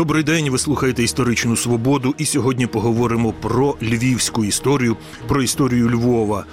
[0.00, 0.50] Добрий день.
[0.50, 2.14] Ви слухаєте історичну свободу.
[2.18, 4.96] І сьогодні поговоримо про львівську історію,
[5.28, 6.44] про історію Львова.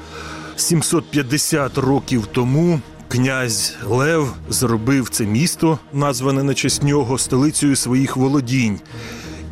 [0.55, 8.79] 750 років тому князь Лев зробив це місто, назване на честь нього, столицею своїх володінь.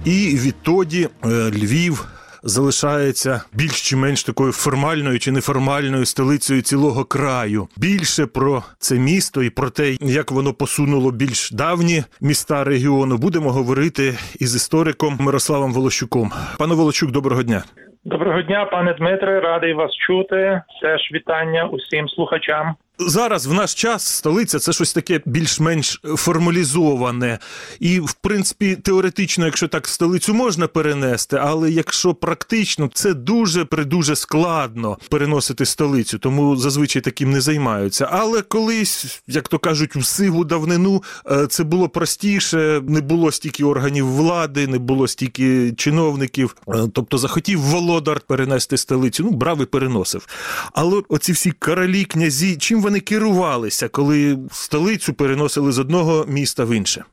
[0.06, 2.08] І відтоді е, Львів
[2.46, 7.68] залишається більш чи менш такою формальною чи неформальною столицею цілого краю.
[7.78, 13.52] Більше про це місто і про те, як воно посунуло більш давні міста регіону, будемо
[13.52, 14.04] говорити
[14.40, 16.32] із істориком Мирославом Волощуком.
[16.60, 17.64] Пане Волощук, доброго дня.
[18.06, 20.62] Доброго дня, пане Дмитре, радий вас чути.
[20.82, 22.76] Теж вітання усім слухачам.
[23.00, 27.40] Зараз в наш час столиця це щось таке більш-менш формалізоване,
[27.80, 34.16] і в принципі теоретично, якщо так столицю можна перенести, але якщо практично, це дуже придуже
[34.16, 38.10] складно переносити столицю, тому зазвичай таким не займаються.
[38.12, 43.64] Але колись, як то кажуть, в сиву давнину е, це було простіше, не було стільки
[43.64, 46.56] органів влади, не було стільки чиновників.
[46.68, 50.28] Е, тобто захотів володар перенести столицю, ну брав і переносив.
[50.74, 56.72] Але оці всі королі, князі, чим вони керувалися, коли столицю переносили з одного міста в
[56.78, 57.04] інше?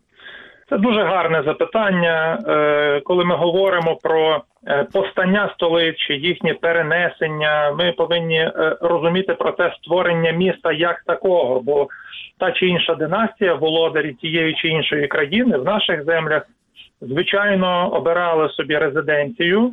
[0.68, 2.38] Це дуже гарне запитання.
[2.46, 9.34] Е, коли ми говоримо про е, повстання столиць чи їхнє перенесення, ми повинні е, розуміти
[9.34, 11.88] про те створення міста як такого, бо
[12.38, 16.42] та чи інша династія, володарі тієї чи іншої країни в наших землях
[17.00, 19.72] звичайно обирали собі резиденцію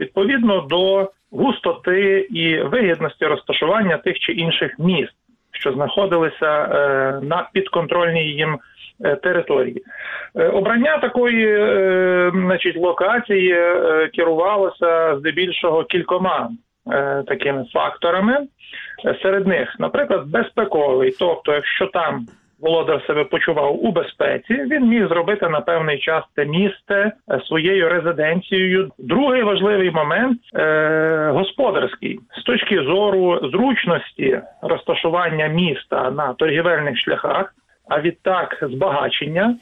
[0.00, 5.12] відповідно до густоти і вигідності розташування тих чи інших міст
[5.60, 8.58] що знаходилися е, на підконтрольній їм
[9.04, 9.82] е, території.
[10.36, 11.56] Е, обрання такої
[12.30, 13.56] значить, локації
[14.16, 16.50] керувалося здебільшого кількома
[17.26, 18.46] такими факторами.
[19.22, 22.26] Серед них, наприклад, безпековий, тобто, якщо там
[22.60, 27.88] володар себе почував у безпеці, він міг зробити на певний час те місце е, своєю
[27.88, 28.90] резиденцією.
[28.98, 37.54] Другий важливий момент е, господарський з точки зору зручності розташування міста на торгівельних шляхах,
[37.88, 39.56] а відтак збагачення.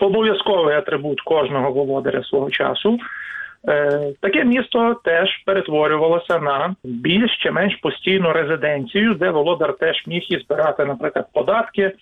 [0.00, 2.98] Обов'язковий атрибут кожного володаря свого часу
[4.20, 10.38] таке місто теж перетворювалося на більш чи менш постійну резиденцію, де володар теж міг і
[10.38, 11.92] збирати, наприклад, податки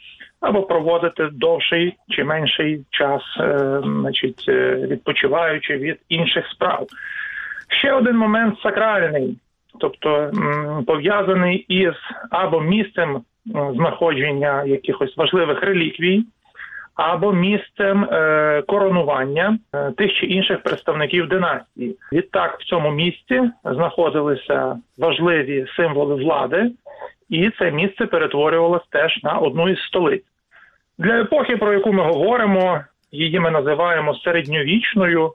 [0.41, 6.87] або проводити довший чи менший час, е, значить, е, відпочиваючи від інших справ.
[7.69, 9.39] Ще один момент сакральний,
[9.81, 10.31] тобто
[10.87, 11.95] пов'язаний із
[12.31, 13.21] або місцем
[13.75, 16.25] знаходження якихось важливих реліквій
[16.99, 21.97] або місцем е, коронування е, тих чи інших представників династії.
[22.13, 26.71] Відтак в цьому місці знаходилися важливі символи влади,
[27.29, 30.25] і це місце перетворювалося теж на одну із столиць.
[30.99, 32.81] Для епохи, про яку ми говоримо,
[33.13, 35.33] її ми називаємо середньовічною.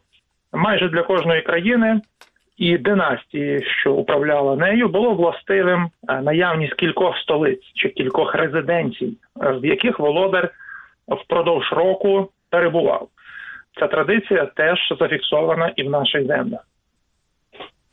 [0.53, 2.01] Майже для кожної країни
[2.57, 9.65] і династії, що управляла нею, було властивим е, наявність кількох столиць чи кількох резиденцій, в
[9.65, 10.51] яких володар
[11.07, 13.07] впродовж року перебував.
[13.79, 16.61] Ця традиція теж зафіксована і в наших землях.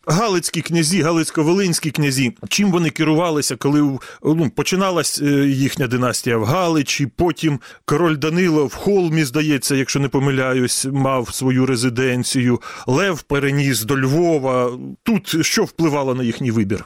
[0.07, 7.07] Галицькі князі, Галицько-Волинські князі, чим вони керувалися, коли ну, починалась е, їхня династія в Галичі,
[7.07, 12.61] потім король Данило в Холмі, здається, якщо не помиляюсь, мав свою резиденцію.
[12.87, 14.71] Лев переніс до Львова.
[15.03, 16.85] Тут що впливало на їхній вибір?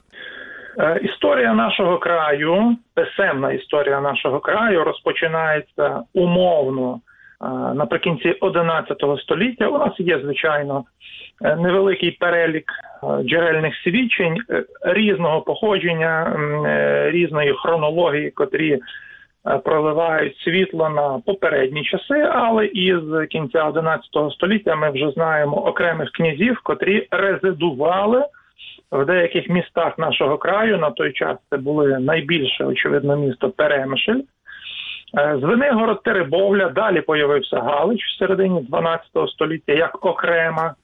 [0.79, 7.01] Е, історія нашого краю, писемна історія нашого краю, розпочинається умовно
[7.43, 9.69] е, наприкінці 11 століття.
[9.69, 10.85] У нас є звичайно
[11.45, 12.73] е, невеликий перелік
[13.23, 14.37] джерельних свідчень
[14.83, 16.37] різного походження,
[17.11, 18.81] різної хронології, котрі
[19.65, 26.61] проливають світло на попередні часи, але із кінця 11 століття ми вже знаємо окремих князів,
[26.63, 28.25] котрі резидували
[28.93, 34.21] в деяких містах нашого краю на той час це були найбільше, очевидно, місто Перемишль.
[35.19, 40.75] Е, Звенигород Теребовля, далі появився Галич в середині 12 століття як окрема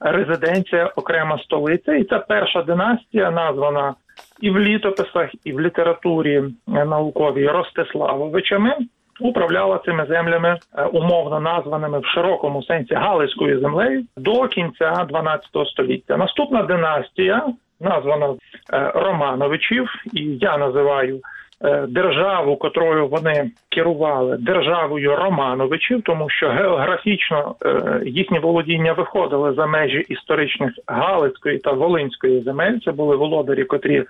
[0.00, 1.94] резиденція, окрема столиця.
[1.94, 3.94] І ця перша династія названа
[4.40, 8.76] і в літописах, і в літературі науковій Ростиславовичами
[9.20, 16.16] управляла цими землями е, умовно названими в широкому сенсі Галицькою землею до кінця 12 століття.
[16.16, 17.46] Наступна династія
[17.80, 18.26] названа
[18.72, 21.20] е, Романовичів, і я називаю.
[21.64, 27.54] Е, державу, котрою вони керували державою Романовичів, тому що географічно
[28.04, 32.78] їхні володіння виходили за межі історичних Галицької та Волинської земель.
[32.84, 34.04] Це були володарі, котрі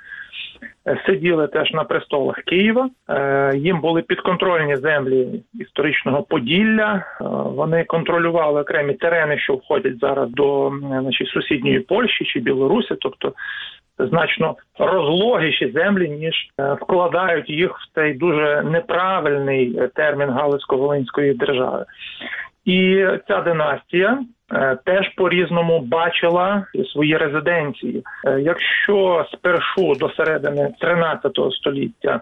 [1.07, 2.91] сиділи теж на престолах Києва.
[3.09, 6.95] Е, Їм були підконтрольні землі історичного Поділля.
[6.95, 13.33] Е, Вони контролювали окремі терени, що входять зараз до значить, сусідньої Польщі чи Білорусі, тобто
[13.99, 21.85] значно розлогіші землі, ніж е, вкладають їх в цей дуже неправильний термін Галицько-Волинської держави.
[22.65, 24.19] І ця династія
[24.53, 28.03] е, теж по-різному бачила свої резиденції.
[28.27, 32.21] Е, Якщо спершу до середини 13 століття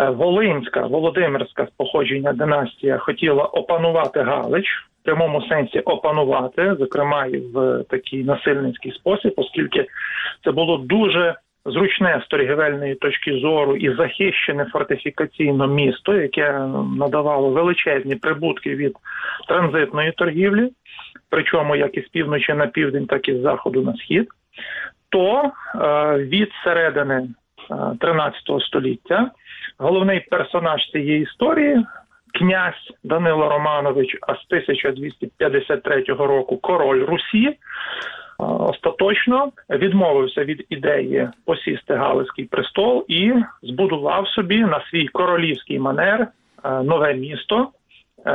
[0.00, 4.66] е, Волинська, Володимирська з походження династія хотіла опанувати Галич,
[5.02, 9.86] в прямому сенсі опанувати, зокрема і в такий насильницький спосіб, оскільки
[10.44, 11.34] це було дуже
[11.66, 16.52] зручне з торгівельної точки зору і захищене фортифікаційно місто, яке
[16.98, 18.96] надавало величезні прибутки від
[19.48, 20.70] транзитної торгівлі,
[21.30, 24.28] причому як із півночі на південь, так і з заходу на схід,
[25.08, 27.28] то е, від середини
[27.70, 29.30] е, 13 століття
[29.78, 31.84] головний персонаж цієї історії.
[32.38, 37.56] Князь Данило Романович, а з 1253 року король Русі, е,
[38.38, 43.32] остаточно відмовився від ідеї посісти Галицький престол і
[43.62, 46.20] збудував собі на свій королівський манер
[46.64, 47.66] е, нове місто, е,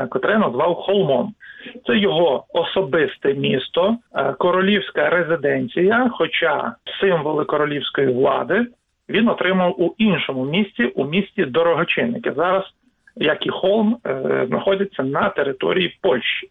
[0.09, 1.33] котре назвав Холмом.
[1.87, 6.09] Це його особисте місто, е, королівська резиденція.
[6.13, 8.65] Хоча символи королівської влади
[9.09, 12.63] він отримав у іншому місті, у місті Дорогочин, яке зараз,
[13.15, 16.49] як і Холм, е, знаходиться на території Польщі.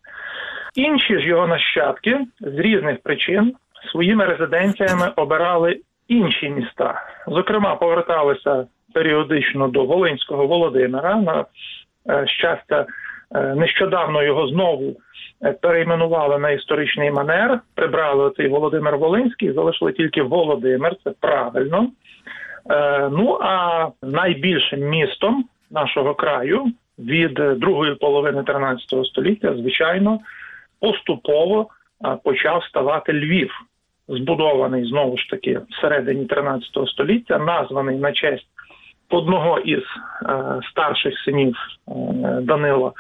[0.75, 3.55] Інші ж його нащадки з різних причин
[3.93, 7.03] своїми резиденціями обирали інші міста.
[7.27, 11.17] Зокрема, поверталися періодично до Волинського Володимира.
[11.17, 11.45] На
[12.11, 12.87] е, щастя, е,
[13.35, 14.97] нещодавно його знову
[15.45, 20.97] е, перейменували на історичний манер, прибрали цей Володимир Волинський, залишили тільки Володимир.
[21.05, 21.89] Це правильно.
[22.71, 26.67] Е, Ну а найбільшим містом нашого краю
[26.99, 30.21] від е, другої половини 13 століття, звичайно,
[30.81, 31.69] поступово
[32.25, 33.51] почав ставати Львів,
[34.09, 38.47] збудований знову ж таки всередині 13 століття, названий на честь
[39.11, 41.93] одного із е, старших синів е,
[42.43, 42.93] Данила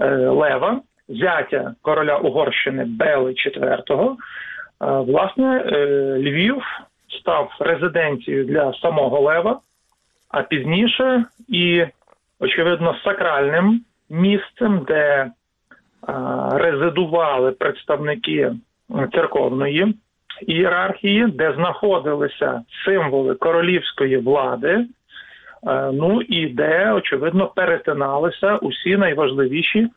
[0.00, 4.16] е, Лева, зятя короля Угорщини Бели IV.
[4.80, 5.64] Власне,
[6.18, 6.62] Львів
[7.20, 9.60] став резиденцією для самого Лева,
[10.30, 11.86] а пізніше і,
[12.40, 13.80] очевидно, сакральним
[14.10, 15.30] місцем, де
[16.52, 18.52] резидували представники
[19.12, 19.94] церковної
[20.46, 24.86] ієрархії, де знаходилися символи королівської влади,
[25.92, 29.88] ну і де, очевидно, перетиналися усі найважливіші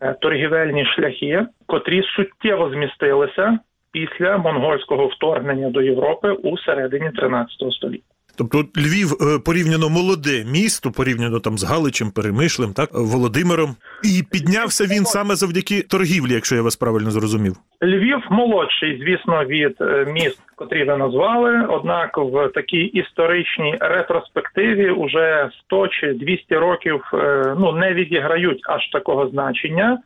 [0.00, 3.58] е, торгівельні шляхи, котрі суттєво змістилися
[3.92, 8.13] після монгольського вторгнення до Європи у середині 13 століття.
[8.38, 13.70] Тобто Львів е, порівняно молоде місто, порівняно там з Галичем, Перемишлем, так Володимиром,
[14.02, 17.54] і піднявся він саме завдяки торгівлі, якщо я вас правильно зрозумів.
[17.82, 21.66] Львів молодший, звісно, від е, міст, котрі ви назвали.
[21.68, 28.88] Однак в такій історичній ретроспективі уже 100 чи 200 років е, ну не відіграють аж
[28.88, 29.98] такого значення.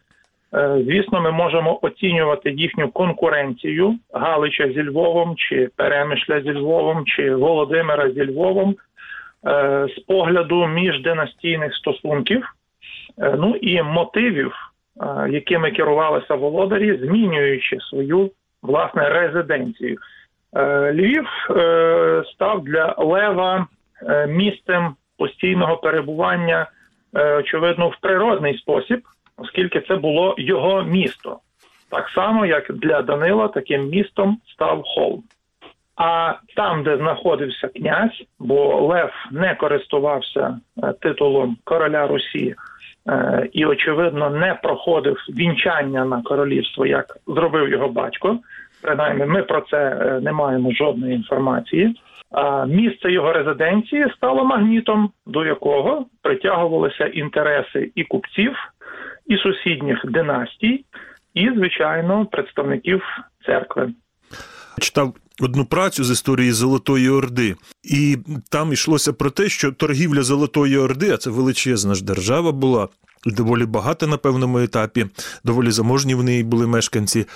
[0.55, 7.35] Е, Звісно, ми можемо оцінювати їхню конкуренцію Галича зі Львовом, чи Перемишля зі Львовом, чи
[7.35, 8.77] Володимира зі Львовом
[9.47, 12.55] е, з погляду міждинастійних стосунків,
[13.19, 14.53] е, ну і мотивів,
[15.29, 18.31] якими керувалися володарі, змінюючи свою
[18.63, 19.99] власне резиденцію.
[20.93, 21.29] Львів
[22.35, 23.67] став для Лева
[24.29, 26.71] місцем постійного перебування,
[27.39, 29.01] очевидно, в природний спосіб,
[29.39, 31.39] оскільки це було його місто.
[31.91, 35.23] Так само, як для Данила, таким містом став Холм.
[35.97, 42.55] А там, де знаходився князь, бо Лев не користувався е, титулом короля Русі
[43.09, 48.39] е, і, очевидно, не проходив вінчання на королівство, як зробив його батько.
[48.83, 51.95] Принаймні, ми про це е, не маємо жодної інформації.
[52.31, 58.57] А місце його резиденції стало магнітом, до якого притягувалися інтереси і купців,
[59.29, 60.85] і сусідніх династій,
[61.35, 63.03] і, звичайно, представників
[63.47, 63.93] церкви.
[64.81, 67.55] Читав одну працю з історії Золотої Орди,
[67.85, 68.17] і
[68.51, 72.89] там йшлося про те, що торгівля Золотої Орди, а це величезна ж держава була.
[73.27, 75.07] Доволі багато на певному етапі,
[75.45, 77.27] доволі заможні в неї були мешканці.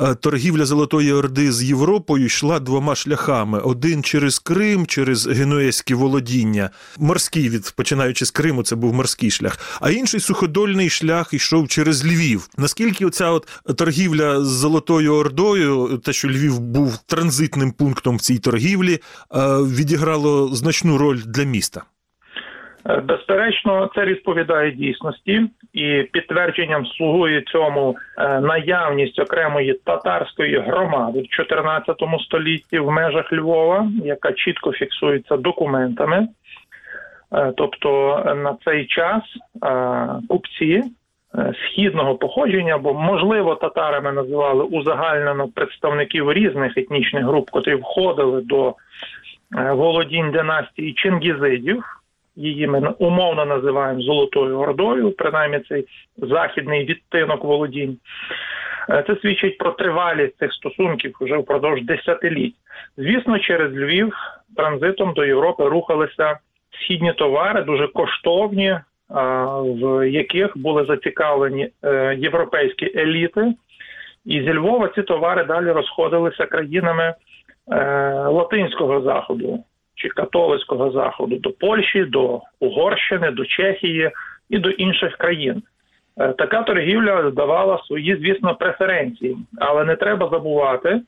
[0.00, 6.70] Е, Торгівля Золотої Орди з Європою йшла двома шляхами: один через Крим, через генуезькі володіння,
[6.98, 12.04] морський від починаючи з Криму, це був морський шлях, а інший суходольний шлях йшов через
[12.04, 12.48] Львів.
[12.56, 18.38] Наскільки оця от торгівля з Золотою Ордою, те, що Львів був транзитним пунктом в цій
[18.38, 21.82] торгівлі, е, відіграло значну роль для міста.
[22.88, 31.28] Е, Безперечно, це відповідає дійсності, і підтвердженням слугує цьому е, наявність окремої татарської громади в
[31.28, 36.28] 14 столітті в межах Львова, яка чітко фіксується документами.
[37.32, 39.22] Е, Тобто на цей час
[40.28, 40.84] купці
[41.54, 48.74] східного походження, бо можливо татарами називали узагальнено представників різних етнічних груп, котрі входили до
[49.50, 51.84] володінь династії Чингізидів.
[52.36, 55.86] Її ми умовно називаємо Золотою Ордою, принаймні цей
[56.16, 57.98] західний відтинок володінь.
[58.90, 62.54] Е, Це свідчить про тривалість цих стосунків вже впродовж десятиліть.
[62.96, 64.14] Звісно, через Львів
[64.56, 66.38] транзитом до Європи рухалися
[66.70, 68.78] східні товари, дуже коштовні,
[69.64, 73.54] в яких були зацікавлені е, європейські еліти.
[74.24, 77.14] І зі Львова ці товари далі розходилися країнами
[77.72, 77.84] е,
[78.14, 79.64] латинського заходу
[80.02, 84.10] чи католицького заходу до Польщі, до Угорщини, до Чехії
[84.50, 85.62] і до інших країн.
[86.20, 91.00] Е, Така торгівля давала свої, звісно, преференції, але не треба забувати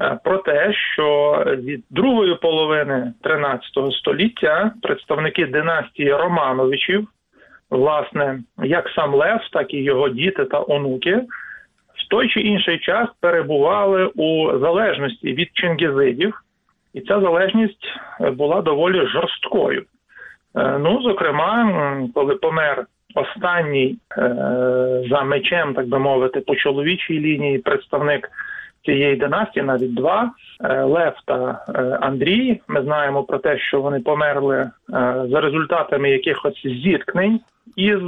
[0.00, 7.08] е, про те, що від другої половини 13 століття представники династії Романовичів,
[7.70, 11.20] власне, як сам Лев, так і його діти та онуки,
[11.94, 16.43] в той чи інший час перебували у залежності від чингізидів,
[16.94, 17.86] і ця залежність
[18.20, 19.84] е, була доволі жорсткою.
[20.56, 24.36] Е, Ну, зокрема, коли помер останній е,
[25.10, 28.30] за мечем, так би мовити, по чоловічій лінії представник
[28.84, 32.60] цієї династії, навіть два е, Лев та е, Андрій.
[32.68, 34.70] Ми знаємо про те, що вони померли е,
[35.30, 37.40] за результатами якихось зіткнень
[37.76, 38.00] із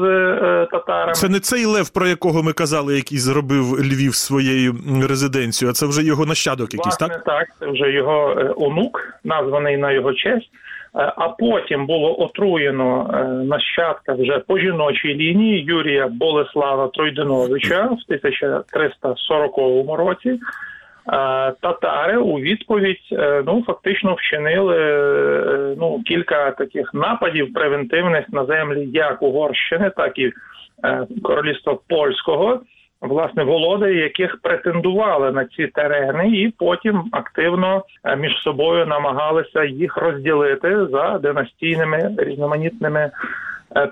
[0.70, 1.12] татарами.
[1.12, 4.74] Це не цей лев, про якого ми казали, який зробив Львів своєю
[5.08, 7.24] резиденцією, а це вже його нащадок якийсь, так?
[7.24, 10.50] так, це вже його онук, названий на його честь.
[10.92, 13.10] А потім було отруєно
[13.44, 20.40] нащадка вже по жіночій лінії Юрія Болеслава Тройдиновича в 1340 році.
[21.08, 28.46] Е, Татари у відповідь е, ну фактично вчинили е, ну кілька таких нападів превентивних на
[28.46, 30.32] землі як Угорщини, так і
[31.22, 32.60] королівства польського
[33.00, 37.84] власне володарі, яких претендували на ці терени, і потім активно
[38.18, 43.10] між собою намагалися їх розділити за династійними різноманітними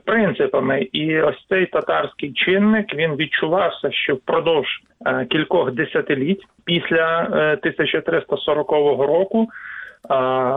[0.05, 0.89] принципами.
[0.93, 4.69] І ось цей татарський чинник він відчувався, що впродовж
[5.07, 9.49] е, кількох десятиліть після е, 1340 року.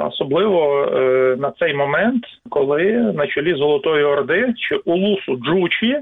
[0.08, 6.00] Особливо е, на цей момент, коли на чолі Золотої Орди чи Улусу Джучі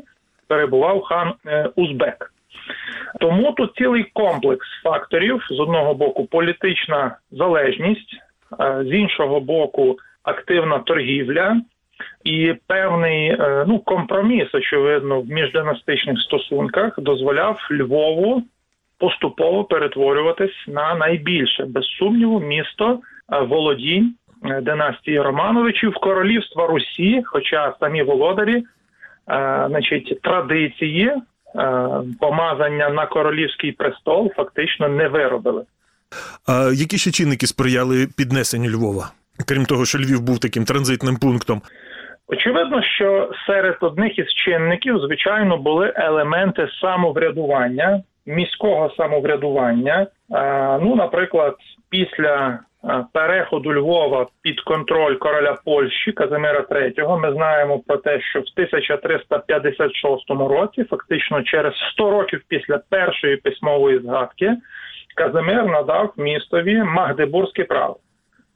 [0.48, 2.32] перебував хан е, Узбек.
[3.20, 8.16] Тому тут цілий комплекс факторів: з одного боку, політична залежність,
[8.60, 11.62] е, з іншого боку, активна торгівля
[12.24, 18.44] і певний е, ну компроміс, очевидно, в міждинастичних стосунках дозволяв Львову
[19.00, 23.00] поступово перетворюватись на найбільше без сумніву місто
[23.34, 28.64] е, володінь е, династії Романовичів, королівства Русі, хоча самі володарі,
[29.68, 31.12] значить, традиції
[32.20, 35.64] помазання на королівський престол фактично не виробили.
[36.48, 39.12] А які ще чинники сприяли піднесенню Львова?
[39.48, 41.62] Крім того, що Львів був таким транзитним пунктом.
[42.28, 50.08] Очевидно, що серед одних із чинників, звичайно, були елементи самоврядування, міського самоврядування.
[50.32, 51.56] Е, Ну, наприклад,
[51.90, 58.40] після е, переходу Львова під контроль короля Польщі Казимира III, ми знаємо про те, що
[58.40, 64.58] в 1356 році, фактично через 100 років після першої письмової згадки,
[65.16, 67.98] Казимир надав містові Магдебурзьке право,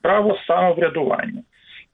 [0.01, 1.41] право самоврядування.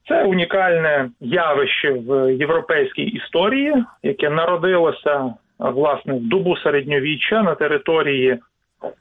[0.08, 8.30] Це унікальне явище в європейській історії, яке народилося власне в добу середньовіччя на території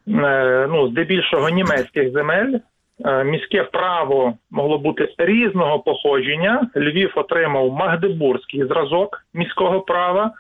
[0.08, 2.60] е, ну, здебільшого німецьких земель.
[3.06, 6.70] Е, Міське право могло бути різного походження.
[6.76, 10.32] Львів отримав Магдебурзький зразок міського права,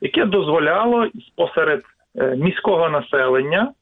[0.00, 1.82] яке дозволяло посеред
[2.18, 3.72] е, міського населення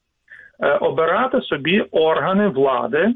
[0.79, 3.13] обирати собі органи влади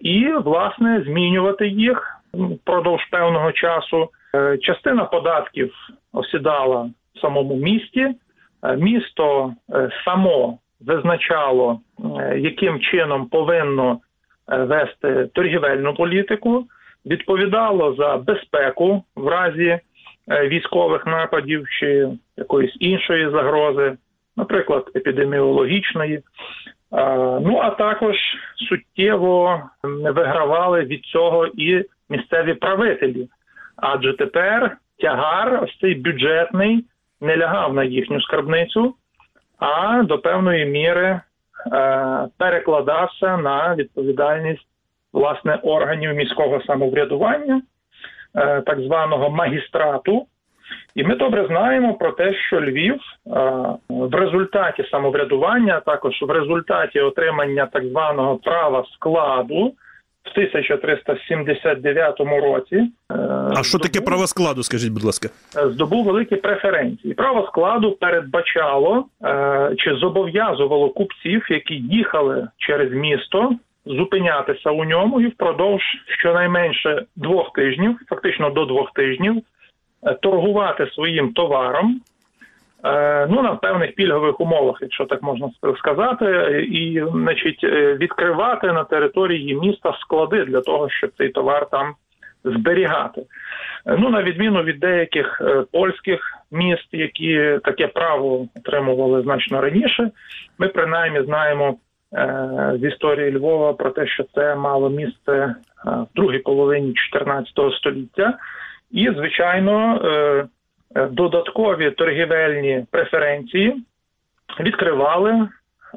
[0.00, 5.74] і, власне, змінювати їх впродовж певного часу Е, Частина податків
[6.12, 8.14] осідала в самому місті.
[8.62, 11.80] Е, Місто е, само визначало,
[12.20, 14.00] е, яким чином повинно
[14.52, 16.66] е, вести торгівельну політику,
[17.06, 19.80] відповідало за безпеку в разі е,
[20.48, 23.96] військових нападів чи якоїсь іншої загрози,
[24.36, 26.22] наприклад, епідеміологічної.
[26.92, 28.16] Е, Ну а також
[28.68, 33.28] суттєво вигравали від цього і місцеві правителі,
[33.76, 36.84] адже тепер тягар, ось цей бюджетний,
[37.20, 38.94] не лягав на їхню скарбницю,
[39.58, 41.20] а до певної міри
[41.72, 44.66] е, перекладався на відповідальність
[45.12, 47.62] власне органів міського самоврядування,
[48.34, 50.26] е, так званого магістрату.
[50.94, 53.30] І ми добре знаємо про те, що Львів е,
[53.88, 59.72] в результаті самоврядування, також в результаті отримання так званого права складу
[60.24, 62.76] в 1379 році.
[62.76, 63.14] е,
[63.56, 65.28] А що таке право складу, скажіть, будь ласка?
[65.52, 67.14] здобув великі преференції.
[67.14, 73.52] Право складу передбачало е, чи зобов'язувало купців, які їхали через місто,
[73.86, 75.82] зупинятися у ньому і впродовж
[76.18, 79.42] щонайменше двох тижнів, фактично до двох тижнів, е,
[80.22, 82.00] торгувати своїм товаром.
[82.84, 86.26] е, Ну, на певних пільгових умовах, якщо так можна сказати,
[86.70, 91.94] і значить, е, відкривати на території міста склади для того, щоб цей товар там
[92.44, 93.20] зберігати.
[93.86, 100.10] Е, Ну, на відміну від деяких е, польських міст, які таке право отримували значно раніше,
[100.58, 101.74] ми принаймні знаємо
[102.14, 105.54] е, з історії Львова про те, що це мало місце е,
[105.84, 108.38] в другій половині 14 століття,
[108.90, 110.00] і звичайно.
[110.04, 110.46] Е,
[110.96, 113.76] е, Додаткові торгівельні преференції
[114.60, 115.48] відкривали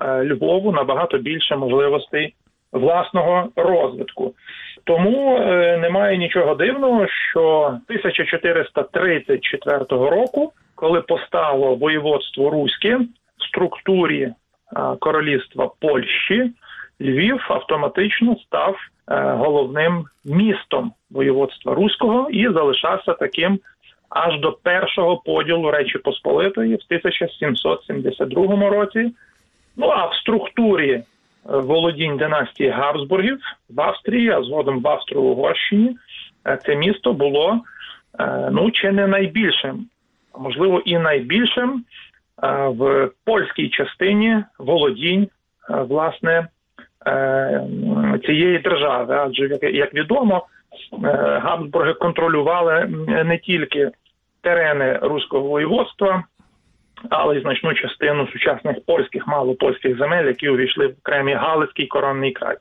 [0.02, 2.36] е, Львову набагато більше можливостей
[2.72, 4.34] власного розвитку.
[4.84, 5.40] Тому
[5.80, 12.98] немає нічого дивного, що 1434 року, коли постало воєводство Руське
[13.38, 14.34] в структурі
[15.00, 16.52] королівства Польщі,
[17.02, 18.76] Львів автоматично став
[19.08, 23.60] головним містом воєводства Руського і залишався таким
[24.14, 29.12] аж до першого поділу Речі Посполитої в 1772 році.
[29.78, 31.04] Ну а в структурі е,
[31.46, 35.98] володінь династії Габсбургів в Австрії, а згодом в Австро-Угорщині,
[36.48, 37.60] е, це місто було
[38.20, 39.88] е, ну чи не найбільшим,
[40.34, 41.86] а можливо і найбільшим
[42.44, 45.28] е, в польській частині володінь
[45.70, 46.48] е, власне е,
[48.26, 49.16] цієї держави.
[49.20, 50.46] Адже як, відомо,
[50.94, 51.08] е,
[51.44, 52.86] Габсбурги контролювали
[53.26, 53.92] не тільки
[54.42, 56.24] терени руського воєводства,
[57.10, 62.58] але й значну частину сучасних польських малопольських земель, які увійшли в окремий Галицький коронний край.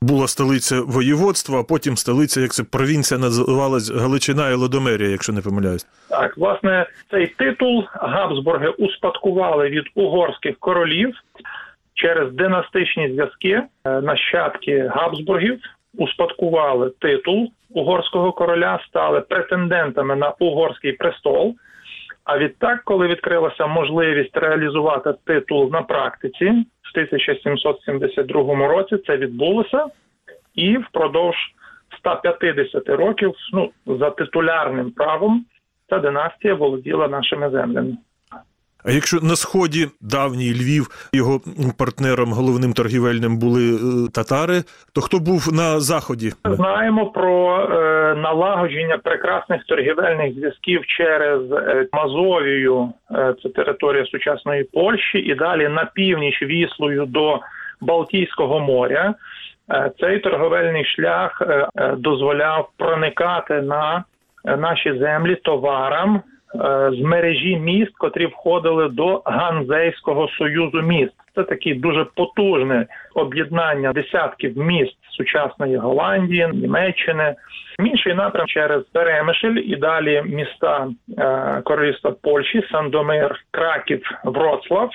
[0.00, 5.40] Була столиця воєводства, а потім столиця, як це провінція називалась Галичина і Лодомерія, якщо не
[5.40, 5.86] помиляюсь.
[6.08, 11.14] Так, власне, цей титул Габсбурги успадкували від угорських королів
[11.96, 13.62] через династичні зв'язки.
[13.84, 15.60] Е, Нащадки Габсбургів
[15.98, 21.54] успадкували титул угорського короля, стали претендентами на угорський престол.
[22.24, 26.44] А відтак, коли відкрилася можливість реалізувати титул на практиці
[26.82, 29.86] в 1772 році, це відбулося,
[30.54, 31.36] і впродовж
[31.98, 35.44] 150 років, ну за титулярним правом,
[35.90, 37.96] ця династія володіла нашими землями.
[38.86, 41.40] А якщо на сході давній Львів його
[41.78, 43.78] партнером головним торгівельним були е,
[44.14, 44.62] татари,
[44.94, 46.32] то хто був на заході?
[46.44, 52.92] Знаємо про е, налагодження прекрасних торгівельних зв'язків через е, Мазовію,
[53.42, 57.40] це територія сучасної Польщі, і далі на північ Віслою до
[57.80, 59.14] Балтійського моря.
[60.00, 61.42] Цей торговельний шлях
[61.96, 64.04] дозволяв проникати на
[64.44, 66.22] наші землі товарам
[66.92, 71.12] з мережі міст, котрі входили до Ганзейського союзу міст.
[71.34, 77.34] Це таке дуже потужне об'єднання десятків міст сучасної Голландії, Німеччини.
[77.78, 84.90] Інший напрям через Перемишль і далі міста е, Королівства Польщі, Сандомир, Краків, Вроцлав,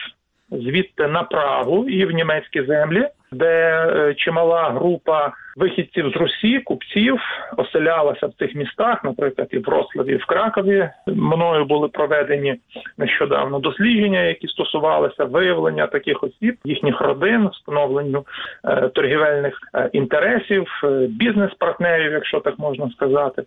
[0.52, 7.20] звідти на Прагу і в німецькі землі, де е, чимала група вихідців з Русі, купців,
[7.58, 10.90] оселялася в цих містах, наприклад, і в Вроцлаві, і в Кракові.
[11.08, 12.56] Мною були проведені
[12.98, 18.26] нещодавно дослідження, які стосувалися виявлення таких осіб, їхніх родин, встановленню
[18.66, 20.66] е, торгівельних е, інтересів,
[21.10, 23.44] бізнес-партнерів, якщо так можна сказати.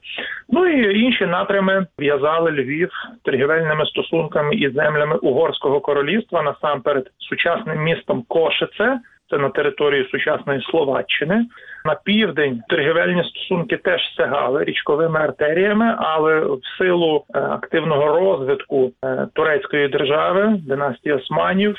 [0.49, 2.91] Ну і інші напрями в'язали Львів
[3.23, 11.47] торгівельними стосунками із землями Угорського королівства, насамперед сучасним містом Кошице, це на території сучасної Словаччини.
[11.85, 19.27] На південь торгівельні стосунки теж сягали річковими артеріями, але в силу е, активного розвитку е,
[19.33, 21.77] турецької держави, династії Османів,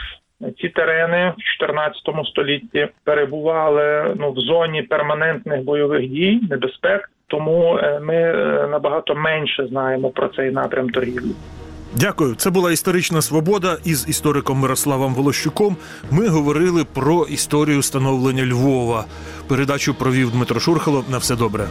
[0.61, 7.09] ці терени в 14 столітті перебували ну в зоні перманентних бойових дій, небезпек.
[7.27, 8.33] Тому е, ми
[8.71, 11.31] набагато менше знаємо про цей напрям торгівлі.
[11.99, 12.35] Дякую.
[12.35, 15.77] Це була історична свобода із істориком Мирославом Волощуком.
[16.11, 19.05] Ми говорили про історію становлення Львова.
[19.47, 21.05] Передачу провів Дмитро Шурхало.
[21.09, 21.67] На все добре.